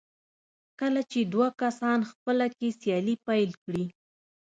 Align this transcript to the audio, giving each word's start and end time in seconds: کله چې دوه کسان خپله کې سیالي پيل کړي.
کله 0.79 1.01
چې 1.11 1.19
دوه 1.33 1.47
کسان 1.61 1.99
خپله 2.11 2.45
کې 2.57 2.67
سیالي 2.79 3.15
پيل 3.27 3.49
کړي. 3.63 3.85